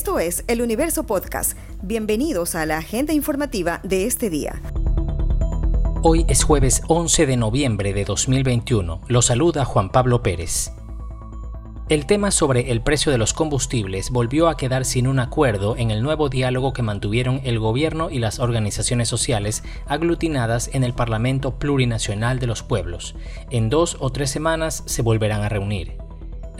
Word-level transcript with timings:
Esto 0.00 0.18
es 0.18 0.44
El 0.48 0.62
Universo 0.62 1.04
Podcast. 1.04 1.58
Bienvenidos 1.82 2.54
a 2.54 2.64
la 2.64 2.78
agenda 2.78 3.12
informativa 3.12 3.80
de 3.82 4.06
este 4.06 4.30
día. 4.30 4.62
Hoy 6.02 6.24
es 6.26 6.42
jueves 6.42 6.80
11 6.88 7.26
de 7.26 7.36
noviembre 7.36 7.92
de 7.92 8.06
2021. 8.06 9.02
Lo 9.08 9.20
saluda 9.20 9.66
Juan 9.66 9.90
Pablo 9.92 10.22
Pérez. 10.22 10.72
El 11.90 12.06
tema 12.06 12.30
sobre 12.30 12.70
el 12.70 12.80
precio 12.80 13.12
de 13.12 13.18
los 13.18 13.34
combustibles 13.34 14.08
volvió 14.08 14.48
a 14.48 14.56
quedar 14.56 14.86
sin 14.86 15.06
un 15.06 15.18
acuerdo 15.18 15.76
en 15.76 15.90
el 15.90 16.02
nuevo 16.02 16.30
diálogo 16.30 16.72
que 16.72 16.80
mantuvieron 16.80 17.42
el 17.44 17.58
gobierno 17.58 18.08
y 18.08 18.20
las 18.20 18.38
organizaciones 18.38 19.06
sociales 19.06 19.62
aglutinadas 19.84 20.70
en 20.72 20.82
el 20.82 20.94
Parlamento 20.94 21.58
Plurinacional 21.58 22.38
de 22.38 22.46
los 22.46 22.62
Pueblos. 22.62 23.16
En 23.50 23.68
dos 23.68 23.98
o 24.00 24.08
tres 24.08 24.30
semanas 24.30 24.82
se 24.86 25.02
volverán 25.02 25.42
a 25.42 25.50
reunir. 25.50 25.99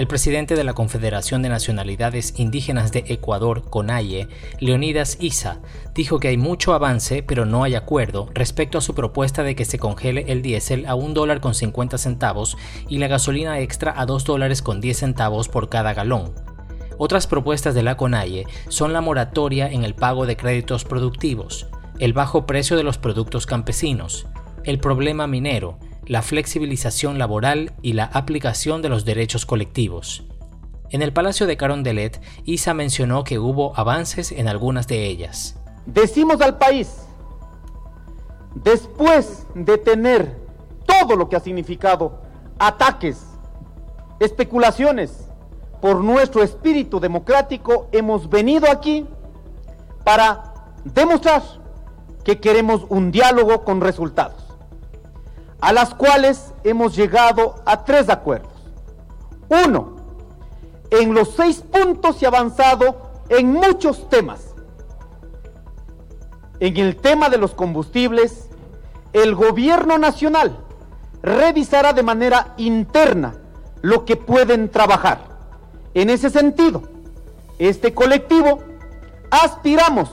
El 0.01 0.07
presidente 0.07 0.57
de 0.57 0.65
la 0.65 0.73
Confederación 0.73 1.43
de 1.43 1.51
Nacionalidades 1.51 2.33
Indígenas 2.39 2.91
de 2.91 3.05
Ecuador, 3.09 3.65
CONAIE, 3.69 4.29
Leonidas 4.59 5.19
Isa, 5.21 5.61
dijo 5.95 6.19
que 6.19 6.29
hay 6.29 6.39
mucho 6.39 6.73
avance 6.73 7.23
pero 7.23 7.45
no 7.45 7.65
hay 7.65 7.75
acuerdo 7.75 8.31
respecto 8.33 8.79
a 8.79 8.81
su 8.81 8.95
propuesta 8.95 9.43
de 9.43 9.55
que 9.55 9.67
se 9.67 9.79
congele 9.79 10.25
el 10.29 10.41
diésel 10.41 10.87
a 10.87 10.95
un 10.95 11.13
dólar 11.13 11.43
con 11.43 11.55
50 11.55 11.99
centavos 11.99 12.57
y 12.89 12.97
la 12.97 13.09
gasolina 13.09 13.61
extra 13.61 13.93
a 13.95 14.07
2 14.07 14.25
dólares 14.25 14.63
con 14.63 14.81
10 14.81 14.97
centavos 14.97 15.49
por 15.49 15.69
cada 15.69 15.93
galón. 15.93 16.33
Otras 16.97 17.27
propuestas 17.27 17.75
de 17.75 17.83
la 17.83 17.99
CONAIE 17.99 18.47
son 18.69 18.95
la 18.95 19.03
moratoria 19.03 19.71
en 19.71 19.85
el 19.85 19.95
pago 19.95 20.25
de 20.25 20.39
créditos 20.39 20.87
productivos, 20.87 21.67
el 21.99 22.15
bajo 22.15 22.47
precio 22.47 22.79
de 22.79 22.85
los 22.85 22.97
productos 22.97 23.45
campesinos, 23.45 24.27
el 24.65 24.79
problema 24.79 25.27
minero, 25.27 25.79
la 26.11 26.23
flexibilización 26.23 27.19
laboral 27.19 27.73
y 27.83 27.93
la 27.93 28.07
aplicación 28.07 28.83
de 28.83 28.89
los 28.89 29.05
derechos 29.05 29.47
colectivos. 29.47 30.25
En 30.91 31.03
el 31.03 31.13
Palacio 31.13 31.47
de 31.47 31.57
Carondelet, 31.57 32.21
Isa 32.45 32.75
mencionó 32.75 33.23
que 33.23 33.39
hubo 33.39 33.79
avances 33.79 34.33
en 34.33 34.49
algunas 34.49 34.89
de 34.89 35.07
ellas. 35.07 35.55
Decimos 35.87 36.41
al 36.41 36.59
país, 36.59 37.07
después 38.57 39.47
de 39.55 39.79
tener 39.79 40.37
todo 40.85 41.15
lo 41.15 41.29
que 41.29 41.37
ha 41.37 41.41
significado 41.41 42.21
ataques, 42.59 43.25
especulaciones 44.19 45.29
por 45.81 46.03
nuestro 46.03 46.43
espíritu 46.43 46.99
democrático, 46.99 47.89
hemos 47.93 48.29
venido 48.29 48.69
aquí 48.69 49.07
para 50.03 50.75
demostrar 50.85 51.45
que 52.25 52.41
queremos 52.41 52.85
un 52.89 53.13
diálogo 53.13 53.63
con 53.63 53.81
resultados 53.81 54.40
a 55.61 55.73
las 55.73 55.95
cuales 55.95 56.53
hemos 56.65 56.97
llegado 56.97 57.57
a 57.67 57.85
tres 57.85 58.09
acuerdos. 58.09 58.53
Uno, 59.49 59.97
en 60.91 61.15
los 61.15 61.35
seis 61.35 61.61
puntos 61.61 62.23
y 62.23 62.27
avanzado 62.27 63.11
en 63.29 63.53
muchos 63.53 64.09
temas. 64.09 64.55
En 66.59 66.77
el 66.77 66.97
tema 66.97 67.29
de 67.29 67.39
los 67.39 67.55
combustibles, 67.55 68.49
el 69.13 69.35
gobierno 69.35 69.99
nacional 69.99 70.59
revisará 71.23 71.93
de 71.93 72.03
manera 72.03 72.55
interna 72.57 73.35
lo 73.83 74.05
que 74.05 74.17
pueden 74.17 74.69
trabajar. 74.69 75.21
En 75.95 76.11
ese 76.11 76.31
sentido, 76.31 76.83
este 77.59 77.95
colectivo 77.95 78.61
aspiramos 79.31 80.11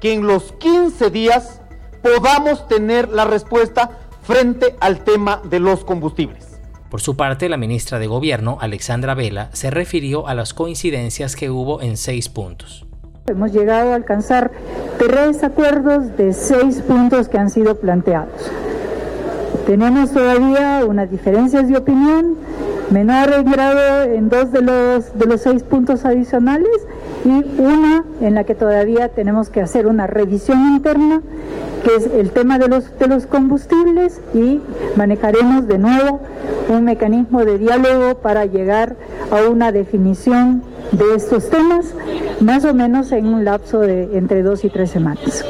que 0.00 0.12
en 0.12 0.26
los 0.26 0.52
15 0.52 1.10
días 1.10 1.60
podamos 2.02 2.66
tener 2.66 3.08
la 3.10 3.24
respuesta 3.24 3.98
frente 4.22 4.76
al 4.80 5.04
tema 5.04 5.40
de 5.44 5.60
los 5.60 5.84
combustibles. 5.84 6.60
Por 6.90 7.00
su 7.00 7.16
parte, 7.16 7.48
la 7.48 7.56
ministra 7.56 7.98
de 7.98 8.08
Gobierno, 8.08 8.58
Alexandra 8.60 9.14
Vela, 9.14 9.50
se 9.52 9.70
refirió 9.70 10.26
a 10.26 10.34
las 10.34 10.54
coincidencias 10.54 11.36
que 11.36 11.48
hubo 11.48 11.80
en 11.82 11.96
seis 11.96 12.28
puntos. 12.28 12.84
Hemos 13.28 13.52
llegado 13.52 13.92
a 13.92 13.94
alcanzar 13.94 14.50
tres 14.98 15.44
acuerdos 15.44 16.16
de 16.16 16.32
seis 16.32 16.80
puntos 16.80 17.28
que 17.28 17.38
han 17.38 17.48
sido 17.48 17.76
planteados. 17.76 18.50
Tenemos 19.66 20.10
todavía 20.10 20.82
unas 20.84 21.10
diferencias 21.12 21.68
de 21.68 21.76
opinión, 21.76 22.36
menor 22.90 23.44
grado 23.44 24.02
en 24.02 24.28
dos 24.28 24.50
de 24.50 24.62
los, 24.62 25.16
de 25.16 25.26
los 25.26 25.42
seis 25.42 25.62
puntos 25.62 26.04
adicionales 26.04 26.86
y 27.24 27.60
una 27.60 28.04
en 28.20 28.34
la 28.34 28.44
que 28.44 28.54
todavía 28.54 29.08
tenemos 29.08 29.50
que 29.50 29.60
hacer 29.60 29.86
una 29.86 30.06
revisión 30.06 30.74
interna 30.74 31.22
que 31.84 31.96
es 31.96 32.06
el 32.06 32.30
tema 32.30 32.58
de 32.58 32.68
los, 32.68 32.98
de 32.98 33.06
los 33.06 33.26
combustibles 33.26 34.20
y 34.34 34.60
manejaremos 34.96 35.66
de 35.66 35.78
nuevo 35.78 36.20
un 36.68 36.84
mecanismo 36.84 37.44
de 37.44 37.58
diálogo 37.58 38.16
para 38.16 38.44
llegar 38.44 38.96
a 39.30 39.48
una 39.48 39.72
definición 39.72 40.62
de 40.92 41.14
estos 41.14 41.48
temas, 41.50 41.94
más 42.40 42.64
o 42.64 42.74
menos 42.74 43.12
en 43.12 43.26
un 43.26 43.44
lapso 43.44 43.80
de 43.80 44.16
entre 44.16 44.42
dos 44.42 44.64
y 44.64 44.70
tres 44.70 44.90
semanas. 44.90 45.44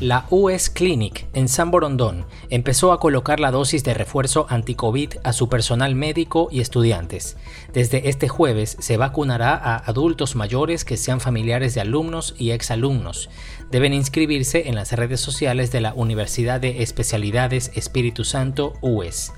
La 0.00 0.24
US 0.30 0.70
Clinic 0.70 1.26
en 1.34 1.46
San 1.46 1.70
Borondón 1.70 2.24
empezó 2.48 2.92
a 2.92 2.98
colocar 2.98 3.38
la 3.38 3.50
dosis 3.50 3.84
de 3.84 3.92
refuerzo 3.92 4.46
anti-COVID 4.48 5.16
a 5.24 5.34
su 5.34 5.50
personal 5.50 5.94
médico 5.94 6.48
y 6.50 6.60
estudiantes. 6.60 7.36
Desde 7.74 8.08
este 8.08 8.26
jueves 8.26 8.78
se 8.80 8.96
vacunará 8.96 9.54
a 9.54 9.76
adultos 9.76 10.36
mayores 10.36 10.86
que 10.86 10.96
sean 10.96 11.20
familiares 11.20 11.74
de 11.74 11.82
alumnos 11.82 12.34
y 12.38 12.52
exalumnos. 12.52 13.28
Deben 13.70 13.92
inscribirse 13.92 14.68
en 14.68 14.76
las 14.76 14.92
redes 14.92 15.20
sociales 15.20 15.70
de 15.70 15.82
la 15.82 15.92
Universidad 15.92 16.62
de 16.62 16.82
Especialidades 16.82 17.70
Espíritu 17.74 18.24
Santo 18.24 18.72
US. 18.80 19.34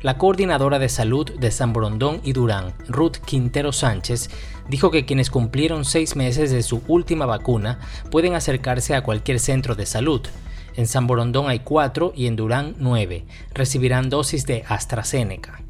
La 0.00 0.16
coordinadora 0.16 0.78
de 0.78 0.88
salud 0.88 1.30
de 1.38 1.50
San 1.50 1.74
Borondón 1.74 2.22
y 2.24 2.32
Durán, 2.32 2.72
Ruth 2.88 3.18
Quintero 3.18 3.70
Sánchez, 3.70 4.30
dijo 4.70 4.90
que 4.90 5.04
quienes 5.04 5.30
cumplieron 5.30 5.84
seis 5.84 6.16
meses 6.16 6.50
de 6.50 6.62
su 6.62 6.82
última 6.88 7.26
vacuna 7.26 7.80
pueden 8.10 8.34
acercarse 8.34 8.94
a 8.94 9.02
cualquier 9.02 9.40
centro 9.40 9.74
de 9.74 9.84
salud. 9.84 10.22
En 10.76 10.86
San 10.86 11.06
Borondón 11.06 11.48
hay 11.48 11.58
cuatro 11.58 12.12
y 12.16 12.26
en 12.26 12.36
Durán 12.36 12.76
nueve. 12.78 13.26
Recibirán 13.52 14.08
dosis 14.08 14.46
de 14.46 14.64
AstraZeneca 14.68 15.60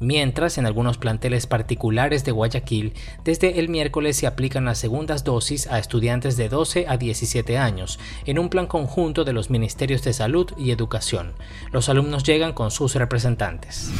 mientras 0.00 0.58
en 0.58 0.66
algunos 0.66 0.98
planteles 0.98 1.46
particulares 1.46 2.24
de 2.24 2.32
Guayaquil 2.32 2.92
desde 3.24 3.58
el 3.58 3.68
miércoles 3.68 4.16
se 4.16 4.26
aplican 4.26 4.64
las 4.64 4.78
segundas 4.78 5.24
dosis 5.24 5.66
a 5.66 5.78
estudiantes 5.78 6.36
de 6.36 6.48
12 6.48 6.86
a 6.88 6.96
17 6.96 7.58
años, 7.58 7.98
en 8.24 8.38
un 8.38 8.48
plan 8.48 8.66
conjunto 8.66 9.24
de 9.24 9.32
los 9.32 9.50
Ministerios 9.50 10.02
de 10.02 10.12
Salud 10.12 10.50
y 10.56 10.70
Educación. 10.70 11.32
Los 11.72 11.88
alumnos 11.88 12.24
llegan 12.24 12.52
con 12.52 12.70
sus 12.70 12.94
representantes. 12.94 13.90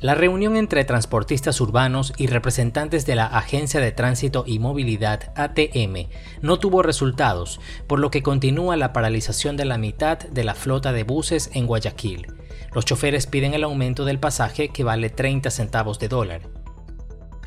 La 0.00 0.14
reunión 0.14 0.56
entre 0.56 0.84
transportistas 0.84 1.60
urbanos 1.60 2.12
y 2.16 2.28
representantes 2.28 3.04
de 3.04 3.16
la 3.16 3.26
Agencia 3.26 3.80
de 3.80 3.90
Tránsito 3.90 4.44
y 4.46 4.60
Movilidad 4.60 5.32
ATM 5.34 6.08
no 6.40 6.60
tuvo 6.60 6.84
resultados, 6.84 7.60
por 7.88 7.98
lo 7.98 8.12
que 8.12 8.22
continúa 8.22 8.76
la 8.76 8.92
paralización 8.92 9.56
de 9.56 9.64
la 9.64 9.76
mitad 9.76 10.18
de 10.18 10.44
la 10.44 10.54
flota 10.54 10.92
de 10.92 11.02
buses 11.02 11.50
en 11.52 11.66
Guayaquil. 11.66 12.28
Los 12.72 12.84
choferes 12.84 13.26
piden 13.26 13.54
el 13.54 13.64
aumento 13.64 14.04
del 14.04 14.20
pasaje 14.20 14.68
que 14.68 14.84
vale 14.84 15.10
30 15.10 15.50
centavos 15.50 15.98
de 15.98 16.06
dólar. 16.06 16.42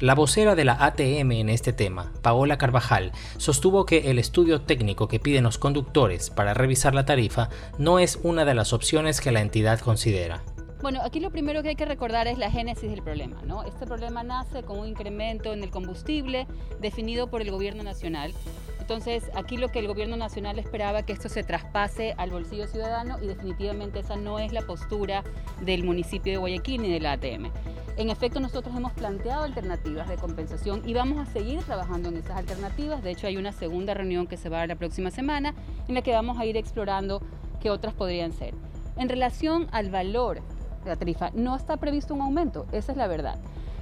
La 0.01 0.15
vocera 0.15 0.53
de 0.53 0.65
la 0.65 0.73
ATM 0.83 1.31
en 1.31 1.47
este 1.47 1.71
tema, 1.71 2.11
Paola 2.21 2.57
Carvajal, 2.57 3.13
sostuvo 3.37 3.85
que 3.85 4.11
el 4.11 4.19
estudio 4.19 4.61
técnico 4.61 5.07
que 5.07 5.19
piden 5.21 5.43
los 5.43 5.57
conductores 5.57 6.31
para 6.31 6.53
revisar 6.53 6.95
la 6.95 7.05
tarifa 7.05 7.49
no 7.77 7.97
es 7.99 8.19
una 8.23 8.43
de 8.43 8.55
las 8.55 8.73
opciones 8.73 9.21
que 9.21 9.31
la 9.31 9.39
entidad 9.41 9.79
considera. 9.79 10.43
Bueno, 10.81 11.01
aquí 11.03 11.19
lo 11.19 11.29
primero 11.29 11.61
que 11.61 11.69
hay 11.69 11.75
que 11.75 11.85
recordar 11.85 12.27
es 12.27 12.39
la 12.39 12.49
génesis 12.49 12.89
del 12.89 13.03
problema. 13.03 13.39
¿no? 13.45 13.63
Este 13.63 13.85
problema 13.85 14.23
nace 14.23 14.63
con 14.63 14.79
un 14.79 14.87
incremento 14.87 15.53
en 15.53 15.63
el 15.63 15.69
combustible 15.69 16.47
definido 16.79 17.27
por 17.27 17.41
el 17.41 17.51
gobierno 17.51 17.83
nacional. 17.83 18.33
Entonces, 18.79 19.29
aquí 19.35 19.57
lo 19.57 19.69
que 19.69 19.77
el 19.77 19.87
gobierno 19.87 20.17
nacional 20.17 20.57
esperaba 20.57 21.03
que 21.03 21.13
esto 21.13 21.29
se 21.29 21.43
traspase 21.43 22.15
al 22.17 22.31
bolsillo 22.31 22.65
ciudadano 22.65 23.21
y 23.21 23.27
definitivamente 23.27 23.99
esa 23.99 24.15
no 24.15 24.39
es 24.39 24.53
la 24.53 24.63
postura 24.63 25.23
del 25.61 25.83
municipio 25.83 26.33
de 26.33 26.37
Guayaquil 26.39 26.81
ni 26.81 26.91
del 26.91 27.05
ATM. 27.05 27.51
En 27.97 28.09
efecto, 28.09 28.39
nosotros 28.39 28.75
hemos 28.75 28.91
planteado 28.93 29.43
alternativas 29.43 30.09
de 30.09 30.15
compensación 30.15 30.81
y 30.83 30.95
vamos 30.95 31.19
a 31.19 31.31
seguir 31.31 31.61
trabajando 31.61 32.09
en 32.09 32.17
esas 32.17 32.37
alternativas. 32.37 33.03
De 33.03 33.11
hecho, 33.11 33.27
hay 33.27 33.37
una 33.37 33.51
segunda 33.51 33.93
reunión 33.93 34.25
que 34.25 34.35
se 34.35 34.49
va 34.49 34.57
a 34.57 34.59
dar 34.61 34.69
la 34.69 34.75
próxima 34.75 35.11
semana 35.11 35.53
en 35.87 35.93
la 35.93 36.01
que 36.01 36.11
vamos 36.11 36.39
a 36.39 36.45
ir 36.45 36.57
explorando 36.57 37.21
qué 37.61 37.69
otras 37.69 37.93
podrían 37.93 38.31
ser. 38.31 38.55
En 38.97 39.09
relación 39.09 39.67
al 39.71 39.91
valor 39.91 40.41
la 40.85 40.95
tarifa. 40.95 41.31
No 41.33 41.55
está 41.55 41.77
previsto 41.77 42.13
un 42.13 42.21
aumento, 42.21 42.65
esa 42.71 42.91
es 42.91 42.97
la 42.97 43.07
verdad. 43.07 43.39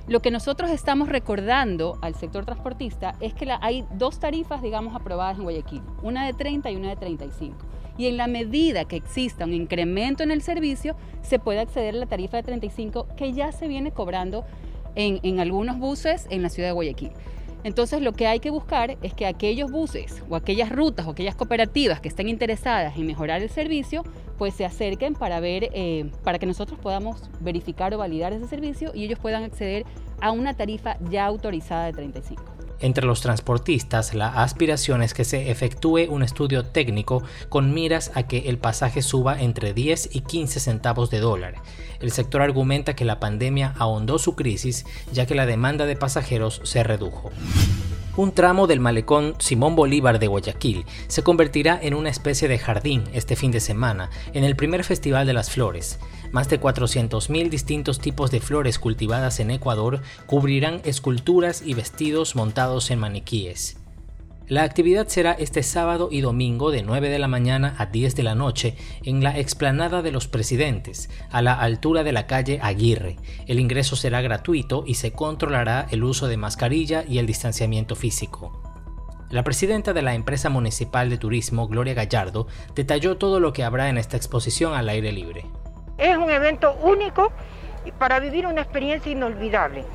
Lo 0.07 0.21
que 0.21 0.31
nosotros 0.31 0.71
estamos 0.71 1.07
recordando 1.07 1.99
al 2.01 2.15
sector 2.15 2.43
transportista 2.43 3.15
es 3.19 3.33
que 3.35 3.47
hay 3.61 3.85
dos 3.91 4.19
tarifas, 4.19 4.61
digamos, 4.61 4.95
aprobadas 4.95 5.37
en 5.37 5.43
Guayaquil, 5.43 5.83
una 6.01 6.25
de 6.25 6.33
30 6.33 6.71
y 6.71 6.75
una 6.77 6.89
de 6.89 6.95
35. 6.95 7.55
Y 7.97 8.07
en 8.07 8.17
la 8.17 8.27
medida 8.27 8.85
que 8.85 8.95
exista 8.95 9.45
un 9.45 9.53
incremento 9.53 10.23
en 10.23 10.31
el 10.31 10.41
servicio, 10.41 10.95
se 11.21 11.37
puede 11.37 11.59
acceder 11.59 11.93
a 11.93 11.99
la 11.99 12.05
tarifa 12.07 12.37
de 12.37 12.43
35 12.43 13.07
que 13.15 13.33
ya 13.33 13.51
se 13.51 13.67
viene 13.67 13.91
cobrando 13.91 14.45
en, 14.95 15.19
en 15.21 15.39
algunos 15.39 15.77
buses 15.77 16.25
en 16.31 16.41
la 16.41 16.49
ciudad 16.49 16.69
de 16.69 16.73
Guayaquil. 16.73 17.11
Entonces 17.63 18.01
lo 18.01 18.13
que 18.13 18.25
hay 18.25 18.39
que 18.39 18.49
buscar 18.49 18.97
es 19.01 19.13
que 19.13 19.25
aquellos 19.25 19.69
buses 19.69 20.23
o 20.29 20.35
aquellas 20.35 20.71
rutas 20.71 21.05
o 21.07 21.11
aquellas 21.11 21.35
cooperativas 21.35 21.99
que 21.99 22.07
estén 22.07 22.29
interesadas 22.29 22.97
en 22.97 23.05
mejorar 23.05 23.41
el 23.41 23.49
servicio, 23.49 24.03
pues 24.39 24.55
se 24.55 24.65
acerquen 24.65 25.13
para 25.13 25.39
ver, 25.41 25.69
eh, 25.73 26.09
para 26.23 26.39
que 26.39 26.45
nosotros 26.45 26.79
podamos 26.79 27.29
verificar 27.41 27.93
o 27.93 27.97
validar 27.97 28.33
ese 28.33 28.47
servicio 28.47 28.91
y 28.95 29.03
ellos 29.03 29.19
puedan 29.19 29.43
acceder 29.43 29.85
a 30.21 30.31
una 30.31 30.55
tarifa 30.55 30.97
ya 31.11 31.25
autorizada 31.25 31.85
de 31.85 31.93
35. 31.93 32.41
Entre 32.81 33.05
los 33.05 33.19
transportistas, 33.19 34.13
la 34.13 34.41
aspiración 34.41 35.03
es 35.03 35.13
que 35.13 35.25
se 35.25 35.51
efectúe 35.51 36.07
un 36.09 36.23
estudio 36.23 36.63
técnico 36.63 37.21
con 37.49 37.73
miras 37.73 38.11
a 38.15 38.23
que 38.23 38.49
el 38.49 38.57
pasaje 38.57 39.01
suba 39.01 39.41
entre 39.41 39.73
10 39.73 40.15
y 40.15 40.21
15 40.21 40.61
centavos 40.61 41.09
de 41.09 41.19
dólar. 41.19 41.55
El 41.99 42.11
sector 42.11 42.41
argumenta 42.41 42.95
que 42.95 43.03
la 43.03 43.19
pandemia 43.19 43.75
ahondó 43.77 44.17
su 44.17 44.37
crisis 44.37 44.85
ya 45.11 45.25
que 45.25 45.35
la 45.35 45.45
demanda 45.45 45.85
de 45.85 45.97
pasajeros 45.97 46.61
se 46.63 46.83
redujo. 46.83 47.31
Un 48.17 48.33
tramo 48.33 48.67
del 48.67 48.79
malecón 48.79 49.35
Simón 49.39 49.75
Bolívar 49.75 50.19
de 50.19 50.27
Guayaquil 50.27 50.85
se 51.07 51.23
convertirá 51.23 51.79
en 51.81 51.93
una 51.93 52.09
especie 52.09 52.47
de 52.47 52.57
jardín 52.57 53.03
este 53.13 53.35
fin 53.35 53.51
de 53.51 53.59
semana 53.59 54.09
en 54.33 54.43
el 54.43 54.55
primer 54.55 54.83
Festival 54.83 55.25
de 55.25 55.33
las 55.33 55.49
Flores. 55.49 55.99
Más 56.31 56.49
de 56.49 56.59
400.000 56.59 57.49
distintos 57.49 57.99
tipos 57.99 58.29
de 58.31 58.41
flores 58.41 58.77
cultivadas 58.77 59.39
en 59.39 59.51
Ecuador 59.51 60.01
cubrirán 60.25 60.81
esculturas 60.83 61.61
y 61.65 61.75
vestidos 61.75 62.35
montados 62.35 62.91
en 62.91 62.99
maniquíes. 62.99 63.77
La 64.49 64.63
actividad 64.63 65.07
será 65.07 65.33
este 65.33 65.61
sábado 65.61 66.09
y 66.09 66.21
domingo 66.21 66.71
de 66.71 66.81
9 66.81 67.09
de 67.09 67.19
la 67.19 67.27
mañana 67.27 67.75
a 67.77 67.85
10 67.85 68.15
de 68.15 68.23
la 68.23 68.33
noche 68.33 68.75
en 69.03 69.23
la 69.23 69.37
explanada 69.37 70.01
de 70.01 70.11
los 70.11 70.27
presidentes, 70.27 71.11
a 71.29 71.43
la 71.43 71.53
altura 71.53 72.03
de 72.03 72.13
la 72.13 72.25
calle 72.25 72.59
Aguirre. 72.63 73.17
El 73.45 73.59
ingreso 73.59 73.95
será 73.95 74.21
gratuito 74.21 74.85
y 74.87 74.95
se 74.95 75.11
controlará 75.11 75.85
el 75.91 76.03
uso 76.03 76.27
de 76.27 76.37
mascarilla 76.37 77.03
y 77.07 77.19
el 77.19 77.27
distanciamiento 77.27 77.95
físico. 77.95 78.59
La 79.29 79.43
presidenta 79.43 79.93
de 79.93 80.01
la 80.01 80.15
empresa 80.15 80.49
municipal 80.49 81.11
de 81.11 81.19
turismo, 81.19 81.67
Gloria 81.67 81.93
Gallardo, 81.93 82.47
detalló 82.73 83.17
todo 83.17 83.39
lo 83.39 83.53
que 83.53 83.63
habrá 83.63 83.89
en 83.89 83.99
esta 83.99 84.17
exposición 84.17 84.73
al 84.73 84.89
aire 84.89 85.11
libre. 85.11 85.45
Es 85.99 86.17
un 86.17 86.31
evento 86.31 86.73
único 86.81 87.31
para 87.99 88.19
vivir 88.19 88.47
una 88.47 88.61
experiencia 88.61 89.11
inolvidable. 89.11 89.85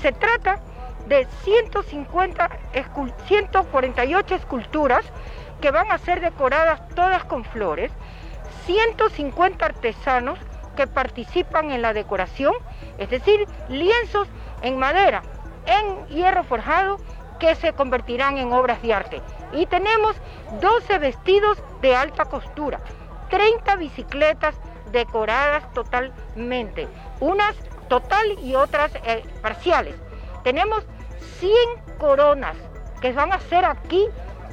Se 0.00 0.12
trata 0.12 0.62
de 1.06 1.26
150, 1.44 2.50
148 3.26 4.34
esculturas 4.34 5.04
que 5.60 5.70
van 5.70 5.90
a 5.92 5.98
ser 5.98 6.20
decoradas 6.20 6.88
todas 6.90 7.24
con 7.24 7.44
flores, 7.44 7.92
150 8.66 9.64
artesanos 9.64 10.38
que 10.76 10.86
participan 10.86 11.70
en 11.70 11.82
la 11.82 11.92
decoración, 11.92 12.54
es 12.98 13.10
decir, 13.10 13.46
lienzos 13.68 14.28
en 14.62 14.78
madera, 14.78 15.22
en 15.66 16.06
hierro 16.08 16.44
forjado, 16.44 16.98
que 17.38 17.54
se 17.54 17.72
convertirán 17.72 18.38
en 18.38 18.52
obras 18.52 18.80
de 18.82 18.94
arte. 18.94 19.22
Y 19.52 19.66
tenemos 19.66 20.16
12 20.60 20.98
vestidos 20.98 21.62
de 21.80 21.94
alta 21.94 22.24
costura, 22.24 22.80
30 23.30 23.76
bicicletas 23.76 24.54
decoradas 24.92 25.72
totalmente, 25.72 26.88
unas 27.20 27.56
total 27.88 28.38
y 28.42 28.54
otras 28.54 28.92
eh, 29.04 29.22
parciales. 29.42 29.94
Tenemos 30.42 30.84
100 31.40 31.52
coronas 31.98 32.56
que 33.00 33.12
van 33.12 33.32
a 33.32 33.36
hacer 33.36 33.64
aquí 33.64 34.06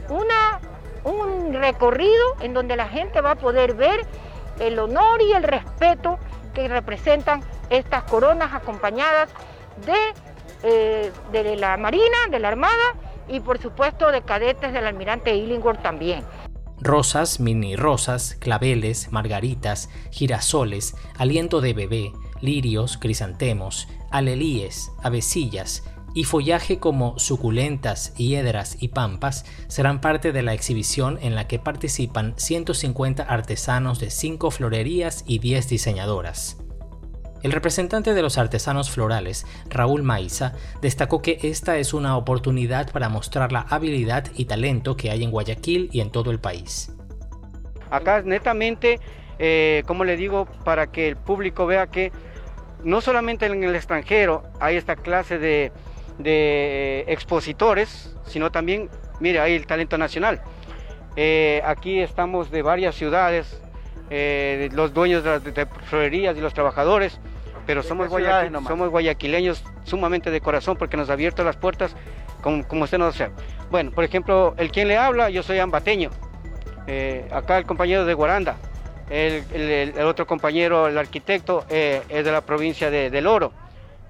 una, 0.10 0.60
un 1.04 1.54
recorrido 1.54 2.36
en 2.42 2.54
donde 2.54 2.76
la 2.76 2.88
gente 2.88 3.22
va 3.22 3.32
a 3.32 3.36
poder 3.36 3.74
ver 3.76 4.06
el 4.60 4.78
honor 4.80 5.22
y 5.22 5.32
el 5.32 5.44
respeto 5.44 6.20
que 6.54 6.68
representan 6.68 7.44
estas 7.70 8.04
coronas 8.04 8.54
acompañadas 8.54 9.30
de, 9.86 10.14
eh, 10.64 11.12
de 11.32 11.56
la 11.56 11.78
Marina, 11.78 12.18
de 12.30 12.40
la 12.40 12.50
Armada 12.50 12.96
y 13.28 13.40
por 13.40 13.60
supuesto 13.60 14.12
de 14.12 14.22
cadetes 14.22 14.74
del 14.74 14.86
almirante 14.86 15.34
Illingworth 15.36 15.82
también. 15.82 16.26
Rosas, 16.82 17.40
mini 17.40 17.76
rosas, 17.76 18.36
claveles, 18.40 19.12
margaritas, 19.12 19.90
girasoles, 20.10 20.96
aliento 21.18 21.62
de 21.62 21.74
bebé, 21.74 22.12
lirios, 22.42 22.98
crisantemos, 22.98 23.88
alelíes, 24.10 24.92
avecillas, 25.04 25.84
y 26.14 26.26
follaje 26.26 26.80
como 26.80 27.18
suculentas, 27.20 28.14
hiedras 28.16 28.78
y 28.80 28.90
pampas 28.90 29.46
serán 29.68 30.02
parte 30.02 30.32
de 30.32 30.42
la 30.42 30.54
exhibición 30.54 31.18
en 31.22 31.36
la 31.36 31.48
que 31.48 31.60
participan 31.60 32.34
150 32.38 33.24
artesanos 33.24 34.00
de 34.00 34.10
5 34.10 34.52
florerías 34.52 35.24
y 35.26 35.40
10 35.40 35.70
diseñadoras. 35.70 36.58
El 37.44 37.52
representante 37.52 38.14
de 38.14 38.22
los 38.22 38.38
artesanos 38.38 38.92
florales, 38.92 39.48
Raúl 39.68 40.04
Maiza, 40.04 40.54
destacó 40.82 41.24
que 41.24 41.40
esta 41.42 41.78
es 41.78 41.94
una 41.94 42.16
oportunidad 42.16 42.92
para 42.92 43.10
mostrar 43.10 43.52
la 43.52 43.62
habilidad 43.62 44.26
y 44.36 44.46
talento 44.46 44.96
que 44.96 45.10
hay 45.10 45.24
en 45.24 45.32
Guayaquil 45.32 45.90
y 45.92 46.02
en 46.02 46.12
todo 46.12 46.30
el 46.30 46.40
país. 46.40 46.94
Acá 47.90 48.22
netamente, 48.22 49.00
eh, 49.40 49.82
como 49.88 50.04
le 50.04 50.18
digo, 50.18 50.46
para 50.64 50.88
que 50.88 51.08
el 51.08 51.18
público 51.18 51.66
vea 51.66 51.88
que 51.88 52.12
no 52.84 53.02
solamente 53.02 53.48
en 53.48 53.64
el 53.64 53.76
extranjero 53.76 54.44
hay 54.60 54.76
esta 54.76 54.96
clase 54.96 55.40
de, 55.40 55.72
de 56.24 57.06
expositores, 57.08 58.16
sino 58.26 58.52
también, 58.52 58.90
mire, 59.20 59.40
hay 59.40 59.56
el 59.56 59.66
talento 59.66 59.98
nacional. 59.98 60.42
Eh, 61.16 61.62
aquí 61.66 62.00
estamos 62.00 62.52
de 62.52 62.62
varias 62.62 62.96
ciudades, 62.96 63.62
eh, 64.10 64.70
los 64.74 64.94
dueños 64.94 65.24
de 65.24 65.30
las 65.32 65.68
florerías 65.86 66.38
y 66.38 66.42
los 66.42 66.54
trabajadores, 66.54 67.20
pero 67.66 67.84
somos, 67.84 68.10
somos 68.68 68.90
guayaquileños 68.90 69.64
sumamente 69.84 70.32
de 70.32 70.42
corazón 70.42 70.78
porque 70.78 70.98
nos 70.98 71.10
ha 71.10 71.14
abierto 71.14 71.44
las 71.44 71.58
puertas 71.58 71.96
como, 72.42 72.68
como 72.68 72.86
usted 72.86 72.98
nos 72.98 73.16
sabe. 73.16 73.34
Bueno, 73.70 73.92
por 73.92 74.04
ejemplo, 74.04 74.56
el 74.58 74.72
quien 74.72 74.88
le 74.88 74.98
habla, 74.98 75.30
yo 75.30 75.44
soy 75.44 75.60
ambateño, 75.60 76.10
eh, 76.88 77.28
acá 77.32 77.58
el 77.58 77.66
compañero 77.66 78.06
de 78.06 78.14
Guaranda, 78.14 78.56
el, 79.10 79.94
otro 80.06 80.26
compañero, 80.26 80.88
el 80.88 80.98
arquitecto, 80.98 81.66
es 81.70 82.08
de 82.08 82.32
la 82.32 82.42
provincia 82.42 82.90
de, 82.90 83.10
del 83.10 83.28
Oro 83.28 83.52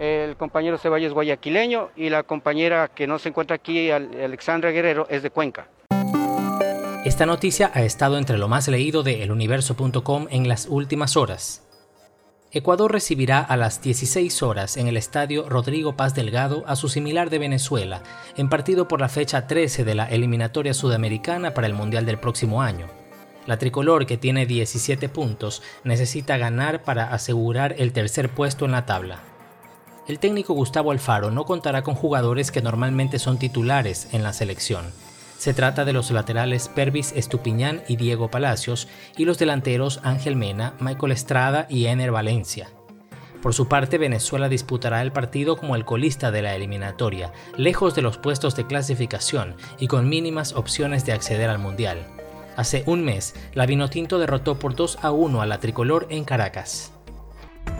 el 0.01 0.35
compañero 0.35 0.79
Ceballos 0.79 1.13
guayaquileño 1.13 1.91
y 1.95 2.09
la 2.09 2.23
compañera 2.23 2.87
que 2.87 3.05
no 3.05 3.19
se 3.19 3.29
encuentra 3.29 3.55
aquí, 3.55 3.91
Alexandra 3.91 4.71
Guerrero, 4.71 5.05
es 5.09 5.21
de 5.21 5.29
Cuenca. 5.29 5.67
Esta 7.05 7.27
noticia 7.27 7.69
ha 7.75 7.83
estado 7.83 8.17
entre 8.17 8.39
lo 8.39 8.47
más 8.47 8.67
leído 8.67 9.03
de 9.03 9.21
eluniverso.com 9.21 10.27
en 10.31 10.47
las 10.47 10.65
últimas 10.65 11.17
horas. 11.17 11.67
Ecuador 12.51 12.91
recibirá 12.91 13.41
a 13.41 13.55
las 13.57 13.83
16 13.83 14.41
horas 14.41 14.75
en 14.75 14.87
el 14.87 14.97
estadio 14.97 15.47
Rodrigo 15.47 15.95
Paz 15.95 16.15
Delgado 16.15 16.63
a 16.65 16.75
su 16.75 16.89
similar 16.89 17.29
de 17.29 17.37
Venezuela, 17.37 18.01
en 18.35 18.49
partido 18.49 18.87
por 18.87 19.01
la 19.01 19.07
fecha 19.07 19.45
13 19.45 19.85
de 19.85 19.95
la 19.95 20.09
eliminatoria 20.09 20.73
sudamericana 20.73 21.53
para 21.53 21.67
el 21.67 21.75
Mundial 21.75 22.07
del 22.07 22.17
próximo 22.17 22.63
año. 22.63 22.87
La 23.45 23.57
tricolor, 23.57 24.07
que 24.07 24.17
tiene 24.17 24.47
17 24.47 25.09
puntos, 25.09 25.61
necesita 25.83 26.37
ganar 26.37 26.83
para 26.83 27.13
asegurar 27.13 27.75
el 27.77 27.93
tercer 27.93 28.29
puesto 28.29 28.65
en 28.65 28.71
la 28.71 28.85
tabla 28.85 29.30
el 30.11 30.19
técnico 30.19 30.53
Gustavo 30.53 30.91
Alfaro 30.91 31.31
no 31.31 31.45
contará 31.45 31.83
con 31.83 31.95
jugadores 31.95 32.51
que 32.51 32.61
normalmente 32.61 33.17
son 33.17 33.37
titulares 33.37 34.09
en 34.11 34.23
la 34.23 34.33
selección. 34.33 34.91
Se 35.37 35.53
trata 35.53 35.85
de 35.85 35.93
los 35.93 36.11
laterales 36.11 36.67
Pervis 36.67 37.13
Estupiñán 37.15 37.81
y 37.87 37.95
Diego 37.95 38.29
Palacios 38.29 38.89
y 39.15 39.23
los 39.23 39.37
delanteros 39.37 40.01
Ángel 40.03 40.35
Mena, 40.35 40.73
Michael 40.81 41.13
Estrada 41.13 41.65
y 41.69 41.85
Ener 41.85 42.11
Valencia. 42.11 42.67
Por 43.41 43.53
su 43.53 43.69
parte, 43.69 43.97
Venezuela 43.97 44.49
disputará 44.49 45.01
el 45.01 45.13
partido 45.13 45.55
como 45.55 45.77
el 45.77 45.85
colista 45.85 46.29
de 46.29 46.41
la 46.41 46.55
eliminatoria, 46.55 47.31
lejos 47.55 47.95
de 47.95 48.01
los 48.01 48.17
puestos 48.17 48.53
de 48.57 48.67
clasificación 48.67 49.55
y 49.79 49.87
con 49.87 50.09
mínimas 50.09 50.51
opciones 50.51 51.05
de 51.05 51.13
acceder 51.13 51.49
al 51.49 51.59
Mundial. 51.59 52.05
Hace 52.57 52.83
un 52.85 53.05
mes, 53.05 53.33
la 53.53 53.65
Vinotinto 53.65 54.19
derrotó 54.19 54.59
por 54.59 54.75
2 54.75 54.99
a 55.03 55.11
1 55.11 55.41
a 55.41 55.45
la 55.45 55.59
tricolor 55.59 56.07
en 56.09 56.25
Caracas. 56.25 56.91